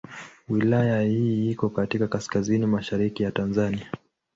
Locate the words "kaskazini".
2.07-2.65